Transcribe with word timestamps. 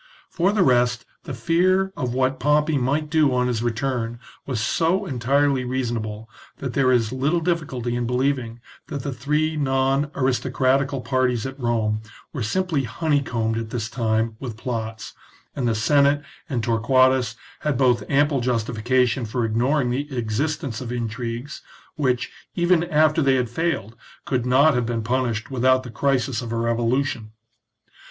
For 0.31 0.51
the 0.51 0.63
rest, 0.63 1.05
the 1.25 1.33
fear 1.35 1.93
of 1.95 2.11
what 2.11 2.39
Pompey 2.39 2.75
might 2.79 3.07
do 3.11 3.31
on 3.35 3.45
his 3.45 3.61
return 3.61 4.19
was 4.47 4.59
so 4.59 5.05
entirely 5.05 5.63
reasonable, 5.63 6.27
that 6.57 6.73
there 6.73 6.91
is 6.91 7.11
little 7.11 7.39
difficulty 7.39 7.95
in 7.95 8.07
believing 8.07 8.61
that 8.87 9.03
the 9.03 9.13
three 9.13 9.55
non 9.55 10.09
aristocratical 10.15 11.01
parties 11.01 11.45
at 11.45 11.59
Rome 11.59 12.01
were 12.33 12.41
simply 12.41 12.85
honeycombed 12.85 13.59
at 13.59 13.69
this 13.69 13.89
time 13.91 14.35
with 14.39 14.57
plots, 14.57 15.13
and 15.55 15.67
the 15.67 15.75
Senate 15.75 16.23
and 16.49 16.63
Torquatus 16.63 17.35
had 17.59 17.77
both 17.77 18.01
ample 18.09 18.41
justification 18.41 19.23
for 19.23 19.45
ignoring 19.45 19.91
the 19.91 20.17
existence 20.17 20.81
of 20.81 20.91
intrigues, 20.91 21.61
which, 21.95 22.31
even 22.55 22.85
after 22.85 23.21
they 23.21 23.35
had 23.35 23.51
failed, 23.51 23.95
could 24.25 24.47
not 24.47 24.73
have 24.73 24.87
been 24.87 25.03
punished 25.03 25.51
without 25.51 25.83
the 25.83 25.91
crisis 25.91 26.41
of 26.41 26.51
a 26.51 26.57
revolution. 26.57 27.33